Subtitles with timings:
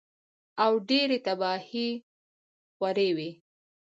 [0.63, 1.89] او ډېرې تباهۍ
[2.75, 3.31] خوروي